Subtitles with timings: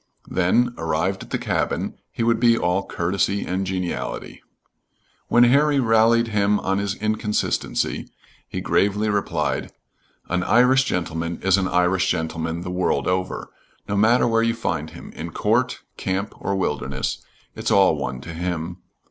[0.27, 4.41] Then, arrived at the cabin, he would be all courtesy and geniality.
[5.27, 8.09] When Harry rallied him on his inconsistency,
[8.49, 9.71] he gravely replied:
[10.27, 13.51] "An Irish gentleman is an Irish gentleman the world over,
[13.87, 17.21] no matter where you find him, in court, camp, or wilderness;
[17.55, 18.77] it's all one to him.